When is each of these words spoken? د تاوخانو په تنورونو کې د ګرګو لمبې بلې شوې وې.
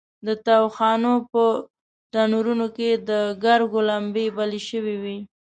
د 0.27 0.29
تاوخانو 0.47 1.13
په 1.31 1.43
تنورونو 2.13 2.67
کې 2.77 2.89
د 3.09 3.11
ګرګو 3.43 3.79
لمبې 3.89 4.25
بلې 4.37 4.61
شوې 4.69 4.95
وې. 5.03 5.17